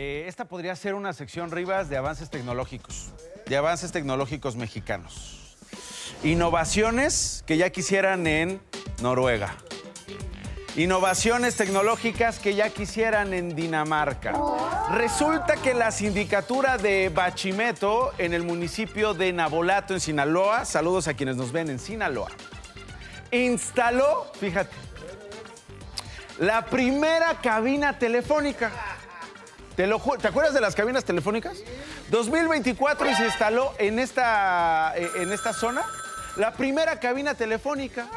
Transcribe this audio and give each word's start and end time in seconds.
Eh, 0.00 0.28
esta 0.28 0.44
podría 0.44 0.76
ser 0.76 0.94
una 0.94 1.12
sección 1.12 1.50
Rivas 1.50 1.88
de 1.88 1.96
avances 1.96 2.30
tecnológicos, 2.30 3.10
de 3.46 3.56
avances 3.56 3.90
tecnológicos 3.90 4.54
mexicanos. 4.54 5.56
Innovaciones 6.22 7.42
que 7.48 7.56
ya 7.56 7.70
quisieran 7.70 8.28
en 8.28 8.60
Noruega. 9.02 9.56
Innovaciones 10.76 11.56
tecnológicas 11.56 12.38
que 12.38 12.54
ya 12.54 12.70
quisieran 12.70 13.34
en 13.34 13.56
Dinamarca. 13.56 14.34
Resulta 14.92 15.56
que 15.56 15.74
la 15.74 15.90
sindicatura 15.90 16.78
de 16.78 17.08
Bachimeto 17.08 18.12
en 18.18 18.34
el 18.34 18.44
municipio 18.44 19.14
de 19.14 19.32
Nabolato, 19.32 19.94
en 19.94 20.00
Sinaloa, 20.00 20.64
saludos 20.64 21.08
a 21.08 21.14
quienes 21.14 21.34
nos 21.34 21.50
ven 21.50 21.70
en 21.70 21.80
Sinaloa, 21.80 22.30
instaló, 23.32 24.30
fíjate, 24.38 24.76
la 26.38 26.64
primera 26.66 27.40
cabina 27.40 27.98
telefónica. 27.98 28.70
Te, 29.78 29.86
lo 29.86 30.00
¿Te 30.00 30.26
acuerdas 30.26 30.54
de 30.54 30.60
las 30.60 30.74
cabinas 30.74 31.04
telefónicas? 31.04 31.62
2024 32.10 33.10
y 33.10 33.14
se 33.14 33.26
instaló 33.26 33.72
en 33.78 34.00
esta, 34.00 34.92
eh, 34.96 35.08
en 35.18 35.32
esta 35.32 35.52
zona 35.52 35.82
la 36.34 36.50
primera 36.54 36.98
cabina 36.98 37.34
telefónica. 37.34 38.08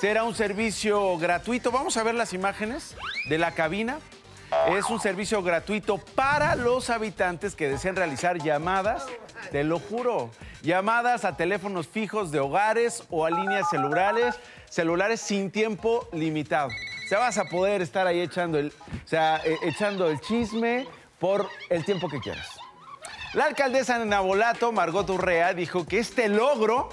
Será 0.00 0.22
un 0.22 0.36
servicio 0.36 1.18
gratuito. 1.18 1.72
Vamos 1.72 1.96
a 1.96 2.04
ver 2.04 2.14
las 2.14 2.32
imágenes 2.34 2.94
de 3.28 3.36
la 3.36 3.50
cabina. 3.50 3.98
Es 4.68 4.90
un 4.90 5.00
servicio 5.00 5.42
gratuito 5.42 5.98
para 5.98 6.54
los 6.54 6.88
habitantes 6.88 7.56
que 7.56 7.68
deseen 7.68 7.96
realizar 7.96 8.38
llamadas, 8.38 9.04
te 9.50 9.64
lo 9.64 9.80
juro, 9.80 10.30
llamadas 10.62 11.24
a 11.24 11.36
teléfonos 11.36 11.88
fijos 11.88 12.30
de 12.30 12.38
hogares 12.38 13.02
o 13.10 13.26
a 13.26 13.30
líneas 13.30 13.68
celulares, 13.70 14.36
celulares 14.70 15.20
sin 15.20 15.50
tiempo 15.50 16.08
limitado. 16.12 16.68
Sea, 17.12 17.18
vas 17.18 17.36
a 17.36 17.44
poder 17.44 17.82
estar 17.82 18.06
ahí 18.06 18.20
echando 18.20 18.58
el, 18.58 18.68
o 18.68 19.06
sea, 19.06 19.42
eh, 19.44 19.58
echando 19.64 20.08
el 20.08 20.18
chisme 20.18 20.88
por 21.18 21.46
el 21.68 21.84
tiempo 21.84 22.08
que 22.08 22.20
quieras. 22.20 22.48
La 23.34 23.44
alcaldesa 23.44 23.98
de 23.98 24.06
Nabolato, 24.06 24.72
Margot 24.72 25.10
Urrea, 25.10 25.52
dijo 25.52 25.86
que 25.86 25.98
este 25.98 26.30
logro 26.30 26.88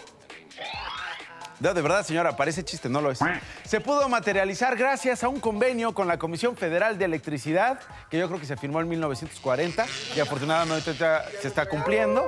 no, 1.61 1.73
de 1.73 1.81
verdad, 1.81 2.05
señora, 2.05 2.35
parece 2.35 2.65
chiste, 2.65 2.89
no 2.89 2.99
lo 2.99 3.11
es. 3.11 3.19
Se 3.63 3.79
pudo 3.79 4.09
materializar 4.09 4.75
gracias 4.75 5.23
a 5.23 5.29
un 5.29 5.39
convenio 5.39 5.93
con 5.93 6.05
la 6.09 6.17
Comisión 6.17 6.57
Federal 6.57 6.97
de 6.97 7.05
Electricidad, 7.05 7.79
que 8.09 8.17
yo 8.17 8.27
creo 8.27 8.41
que 8.41 8.45
se 8.45 8.57
firmó 8.57 8.81
en 8.81 8.89
1940 8.89 9.85
y 10.17 10.19
afortunadamente 10.19 10.93
se 10.95 11.47
está 11.47 11.65
cumpliendo. 11.65 12.25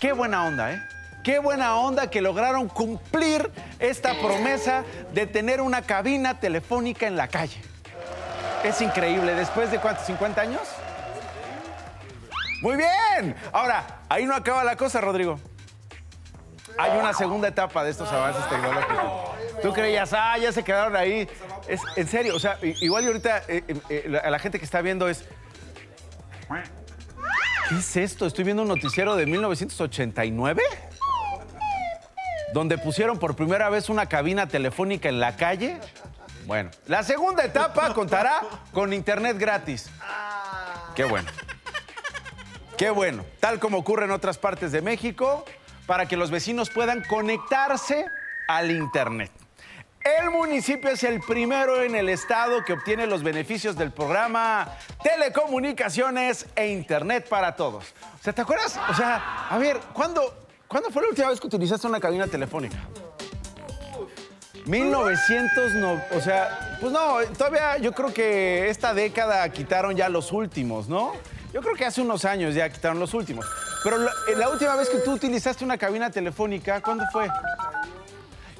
Qué 0.00 0.12
buena 0.12 0.46
onda, 0.46 0.72
¿eh? 0.72 0.93
Qué 1.24 1.38
buena 1.38 1.76
onda 1.76 2.10
que 2.10 2.20
lograron 2.20 2.68
cumplir 2.68 3.50
esta 3.78 4.12
promesa 4.20 4.84
de 5.14 5.26
tener 5.26 5.62
una 5.62 5.80
cabina 5.80 6.38
telefónica 6.38 7.06
en 7.06 7.16
la 7.16 7.28
calle. 7.28 7.62
Es 8.62 8.82
increíble, 8.82 9.34
después 9.34 9.70
de 9.70 9.78
cuántos, 9.78 10.04
50 10.04 10.38
años. 10.42 10.60
Muy 12.60 12.76
bien. 12.76 13.34
Ahora, 13.52 14.02
ahí 14.10 14.26
no 14.26 14.34
acaba 14.34 14.64
la 14.64 14.76
cosa, 14.76 15.00
Rodrigo. 15.00 15.40
Hay 16.76 16.98
una 16.98 17.14
segunda 17.14 17.48
etapa 17.48 17.82
de 17.84 17.90
estos 17.90 18.12
avances 18.12 18.46
tecnológicos. 18.50 19.62
Tú 19.62 19.72
creías, 19.72 20.12
ah, 20.12 20.36
ya 20.36 20.52
se 20.52 20.62
quedaron 20.62 20.94
ahí. 20.94 21.26
Es 21.66 21.80
en 21.96 22.06
serio, 22.06 22.36
o 22.36 22.38
sea, 22.38 22.58
igual 22.60 23.02
y 23.04 23.06
ahorita 23.06 23.38
eh, 23.48 23.64
eh, 23.66 23.80
eh, 23.88 24.20
a 24.22 24.28
la 24.28 24.38
gente 24.38 24.58
que 24.58 24.66
está 24.66 24.82
viendo 24.82 25.08
es. 25.08 25.24
¿Qué 27.70 27.76
es 27.76 27.96
esto? 27.96 28.26
Estoy 28.26 28.44
viendo 28.44 28.62
un 28.62 28.68
noticiero 28.68 29.16
de 29.16 29.24
1989 29.24 30.62
donde 32.54 32.78
pusieron 32.78 33.18
por 33.18 33.34
primera 33.34 33.68
vez 33.68 33.88
una 33.88 34.06
cabina 34.06 34.46
telefónica 34.46 35.08
en 35.08 35.18
la 35.18 35.36
calle. 35.36 35.80
Bueno, 36.46 36.70
la 36.86 37.02
segunda 37.02 37.44
etapa 37.44 37.92
contará 37.92 38.42
con 38.72 38.92
internet 38.92 39.36
gratis. 39.36 39.90
Qué 40.94 41.02
bueno. 41.04 41.28
Qué 42.78 42.90
bueno. 42.90 43.24
Tal 43.40 43.58
como 43.58 43.78
ocurre 43.78 44.04
en 44.04 44.12
otras 44.12 44.38
partes 44.38 44.70
de 44.70 44.82
México, 44.82 45.44
para 45.86 46.06
que 46.06 46.16
los 46.16 46.30
vecinos 46.30 46.70
puedan 46.70 47.02
conectarse 47.02 48.06
al 48.46 48.70
Internet. 48.70 49.32
El 50.00 50.30
municipio 50.30 50.90
es 50.90 51.02
el 51.02 51.20
primero 51.20 51.82
en 51.82 51.96
el 51.96 52.08
estado 52.08 52.62
que 52.64 52.74
obtiene 52.74 53.06
los 53.06 53.22
beneficios 53.22 53.74
del 53.74 53.90
programa 53.90 54.68
Telecomunicaciones 55.02 56.46
e 56.54 56.68
Internet 56.68 57.28
para 57.28 57.56
Todos. 57.56 57.94
O 58.20 58.22
sea, 58.22 58.32
¿te 58.32 58.42
acuerdas? 58.42 58.78
O 58.90 58.94
sea, 58.94 59.48
a 59.48 59.58
ver, 59.58 59.80
¿cuándo, 59.92 60.43
¿cuándo 60.68 60.90
fue 60.90 61.02
la 61.02 61.08
última 61.08 61.28
vez 61.30 61.40
que 61.40 61.46
utilizaste 61.46 61.86
una 61.86 62.00
cabina 62.00 62.26
telefónica? 62.26 62.76
1900, 64.66 65.74
no, 65.74 66.00
o 66.12 66.20
sea, 66.20 66.78
pues 66.80 66.90
no, 66.92 67.18
todavía 67.36 67.76
yo 67.78 67.92
creo 67.92 68.12
que 68.14 68.70
esta 68.70 68.94
década 68.94 69.46
quitaron 69.50 69.94
ya 69.94 70.08
los 70.08 70.32
últimos, 70.32 70.88
¿no? 70.88 71.12
Yo 71.52 71.60
creo 71.60 71.74
que 71.74 71.84
hace 71.84 72.00
unos 72.00 72.24
años 72.24 72.54
ya 72.54 72.68
quitaron 72.70 72.98
los 72.98 73.12
últimos. 73.14 73.44
Pero 73.82 73.98
la, 73.98 74.10
eh, 74.28 74.34
la 74.36 74.48
última 74.48 74.74
vez 74.74 74.88
que 74.88 74.98
tú 74.98 75.12
utilizaste 75.12 75.64
una 75.64 75.76
cabina 75.76 76.10
telefónica, 76.10 76.80
¿cuándo 76.80 77.04
fue? 77.12 77.28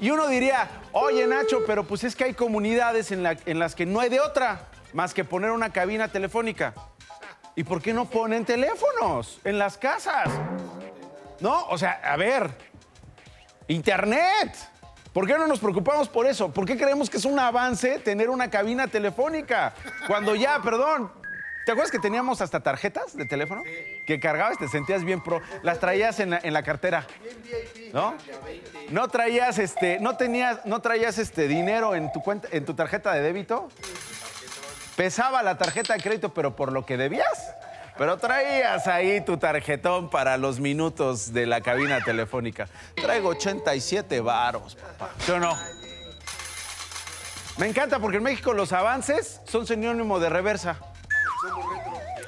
Y 0.00 0.10
uno 0.10 0.26
diría, 0.28 0.68
oye 0.92 1.26
Nacho, 1.26 1.64
pero 1.66 1.84
pues 1.84 2.04
es 2.04 2.14
que 2.14 2.24
hay 2.24 2.34
comunidades 2.34 3.10
en, 3.10 3.22
la- 3.22 3.38
en 3.46 3.58
las 3.58 3.74
que 3.74 3.86
no 3.86 4.00
hay 4.00 4.10
de 4.10 4.20
otra 4.20 4.68
más 4.92 5.14
que 5.14 5.24
poner 5.24 5.50
una 5.52 5.72
cabina 5.72 6.08
telefónica. 6.08 6.74
¿Y 7.56 7.64
por 7.64 7.80
qué 7.80 7.94
no 7.94 8.04
ponen 8.04 8.44
teléfonos 8.44 9.40
en 9.44 9.58
las 9.58 9.78
casas? 9.78 10.28
No, 11.44 11.66
o 11.66 11.76
sea, 11.76 12.00
a 12.02 12.16
ver, 12.16 12.48
Internet. 13.68 14.56
¿Por 15.12 15.26
qué 15.26 15.36
no 15.36 15.46
nos 15.46 15.60
preocupamos 15.60 16.08
por 16.08 16.26
eso? 16.26 16.50
¿Por 16.50 16.64
qué 16.64 16.74
creemos 16.74 17.10
que 17.10 17.18
es 17.18 17.26
un 17.26 17.38
avance 17.38 17.98
tener 17.98 18.30
una 18.30 18.48
cabina 18.48 18.88
telefónica? 18.88 19.74
Cuando 20.06 20.34
ya, 20.36 20.62
perdón, 20.64 21.12
¿te 21.66 21.72
acuerdas 21.72 21.90
que 21.90 21.98
teníamos 21.98 22.40
hasta 22.40 22.60
tarjetas 22.60 23.14
de 23.14 23.26
teléfono? 23.26 23.60
Que 24.06 24.18
cargabas, 24.18 24.56
te 24.56 24.68
sentías 24.68 25.04
bien 25.04 25.22
pro. 25.22 25.42
Las 25.62 25.80
traías 25.80 26.18
en 26.18 26.30
la, 26.30 26.40
en 26.42 26.54
la 26.54 26.62
cartera. 26.62 27.06
¿No? 27.92 28.14
No 28.88 29.08
traías 29.08 29.58
este, 29.58 30.00
no 30.00 30.16
tenías, 30.16 30.64
no 30.64 30.80
traías 30.80 31.18
este 31.18 31.46
dinero 31.46 31.94
en 31.94 32.10
tu 32.10 32.22
cuenta, 32.22 32.48
en 32.52 32.64
tu 32.64 32.72
tarjeta 32.72 33.12
de 33.12 33.20
débito. 33.20 33.68
Pesaba 34.96 35.42
la 35.42 35.58
tarjeta 35.58 35.92
de 35.92 36.00
crédito, 36.00 36.32
pero 36.32 36.56
por 36.56 36.72
lo 36.72 36.86
que 36.86 36.96
debías. 36.96 37.54
Pero 37.96 38.16
traías 38.16 38.88
ahí 38.88 39.20
tu 39.20 39.36
tarjetón 39.36 40.10
para 40.10 40.36
los 40.36 40.58
minutos 40.58 41.32
de 41.32 41.46
la 41.46 41.60
cabina 41.60 42.00
telefónica. 42.00 42.68
Traigo 42.96 43.28
87 43.28 44.20
varos, 44.20 44.74
papá. 44.74 45.10
¿Sí 45.18 45.30
o 45.30 45.38
no? 45.38 45.56
Me 47.56 47.68
encanta 47.68 48.00
porque 48.00 48.16
en 48.16 48.24
México 48.24 48.52
los 48.52 48.72
avances 48.72 49.40
son 49.46 49.64
sinónimo 49.64 50.18
de 50.18 50.28
reversa. 50.28 50.76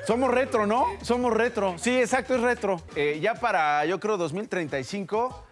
Somos 0.07 0.31
retro, 0.31 0.69
¿no? 0.69 0.87
Somos 1.03 1.33
retro. 1.33 1.75
Sí, 1.79 1.99
exacto, 1.99 2.37
es 2.37 2.41
retro. 2.41 2.81
Eh, 2.95 3.19
ya 3.21 3.35
para, 3.35 3.85
yo 3.87 3.99
creo, 3.99 4.17
2035 4.17 5.47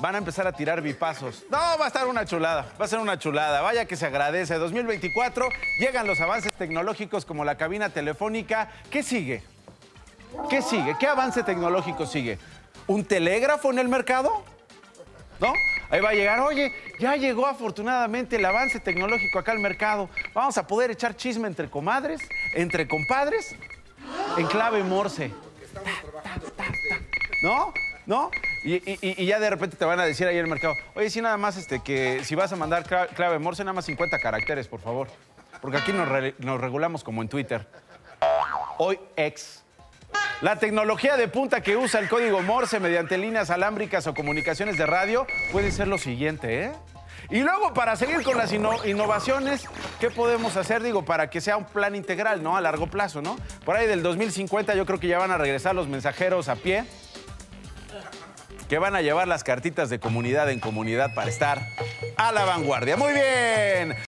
van 0.00 0.14
a 0.14 0.18
empezar 0.18 0.46
a 0.46 0.52
tirar 0.52 0.80
bipazos. 0.80 1.44
No, 1.50 1.58
va 1.58 1.86
a 1.86 1.88
estar 1.88 2.06
una 2.06 2.24
chulada, 2.24 2.66
va 2.80 2.84
a 2.84 2.88
ser 2.88 3.00
una 3.00 3.18
chulada. 3.18 3.62
Vaya 3.62 3.86
que 3.86 3.96
se 3.96 4.06
agradece. 4.06 4.54
2024 4.54 5.48
llegan 5.80 6.06
los 6.06 6.20
avances 6.20 6.52
tecnológicos 6.52 7.24
como 7.24 7.44
la 7.44 7.56
cabina 7.56 7.88
telefónica. 7.88 8.70
¿Qué 8.92 9.02
sigue? 9.02 9.42
¿Qué 10.48 10.62
sigue? 10.62 10.96
¿Qué 10.98 11.06
avance 11.06 11.42
tecnológico 11.42 12.06
sigue? 12.06 12.38
¿Un 12.86 13.04
telégrafo 13.04 13.70
en 13.72 13.78
el 13.78 13.88
mercado? 13.88 14.44
¿No? 15.40 15.52
Ahí 15.90 16.00
va 16.00 16.10
a 16.10 16.14
llegar, 16.14 16.40
oye, 16.40 16.72
ya 16.98 17.16
llegó 17.16 17.46
afortunadamente 17.46 18.36
el 18.36 18.44
avance 18.44 18.80
tecnológico 18.80 19.38
acá 19.38 19.52
al 19.52 19.58
mercado. 19.58 20.08
Vamos 20.34 20.56
a 20.58 20.66
poder 20.66 20.90
echar 20.90 21.14
chisme 21.16 21.46
entre 21.48 21.68
comadres, 21.68 22.20
entre 22.54 22.88
compadres, 22.88 23.54
en 24.36 24.46
clave 24.46 24.82
morse. 24.82 25.32
¿No? 27.42 27.72
¿No? 28.06 28.30
Y, 28.64 29.24
ya 29.26 29.38
de 29.38 29.50
repente 29.50 29.76
te 29.76 29.84
van 29.84 30.00
a 30.00 30.04
decir 30.04 30.26
ahí 30.26 30.36
en 30.36 30.44
el 30.44 30.50
mercado, 30.50 30.74
oye, 30.94 31.10
sí, 31.10 31.20
nada 31.20 31.36
más 31.36 31.56
este, 31.56 31.80
que 31.80 32.24
si 32.24 32.34
vas 32.34 32.52
a 32.52 32.56
mandar 32.56 32.84
cla- 32.84 33.08
clave 33.08 33.38
morse, 33.38 33.62
nada 33.62 33.74
más 33.74 33.84
50 33.84 34.18
caracteres, 34.18 34.66
por 34.68 34.80
favor. 34.80 35.08
Porque 35.60 35.78
aquí 35.78 35.92
nos 35.92 36.60
regulamos 36.60 37.04
como 37.04 37.22
en 37.22 37.28
Twitter. 37.28 37.66
Hoy 38.78 38.98
ex. 39.16 39.62
La 40.42 40.56
tecnología 40.56 41.16
de 41.16 41.28
punta 41.28 41.62
que 41.62 41.76
usa 41.76 41.98
el 42.00 42.08
código 42.08 42.42
Morse 42.42 42.78
mediante 42.78 43.16
líneas 43.16 43.50
alámbricas 43.50 44.06
o 44.06 44.14
comunicaciones 44.14 44.76
de 44.76 44.84
radio 44.86 45.26
puede 45.50 45.72
ser 45.72 45.88
lo 45.88 45.98
siguiente, 45.98 46.64
¿eh? 46.64 46.72
Y 47.30 47.40
luego, 47.40 47.74
para 47.74 47.96
seguir 47.96 48.22
con 48.22 48.36
las 48.36 48.52
inno- 48.52 48.84
innovaciones, 48.86 49.64
¿qué 49.98 50.10
podemos 50.10 50.56
hacer? 50.56 50.82
Digo, 50.82 51.04
para 51.04 51.28
que 51.28 51.40
sea 51.40 51.56
un 51.56 51.64
plan 51.64 51.96
integral, 51.96 52.42
¿no? 52.42 52.56
A 52.56 52.60
largo 52.60 52.86
plazo, 52.86 53.20
¿no? 53.22 53.36
Por 53.64 53.74
ahí 53.76 53.86
del 53.88 54.02
2050 54.02 54.74
yo 54.76 54.86
creo 54.86 55.00
que 55.00 55.08
ya 55.08 55.18
van 55.18 55.32
a 55.32 55.38
regresar 55.38 55.74
los 55.74 55.88
mensajeros 55.88 56.48
a 56.48 56.54
pie, 56.54 56.84
que 58.68 58.78
van 58.78 58.94
a 58.94 59.00
llevar 59.02 59.26
las 59.26 59.42
cartitas 59.42 59.90
de 59.90 59.98
comunidad 59.98 60.50
en 60.50 60.60
comunidad 60.60 61.14
para 61.14 61.28
estar 61.30 61.66
a 62.16 62.30
la 62.30 62.44
vanguardia. 62.44 62.96
Muy 62.96 63.12
bien. 63.12 63.96